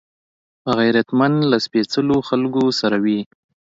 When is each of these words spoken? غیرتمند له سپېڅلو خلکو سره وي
غیرتمند 0.77 1.37
له 1.51 1.57
سپېڅلو 1.65 2.17
خلکو 2.27 2.63
سره 2.81 2.97
وي 3.03 3.19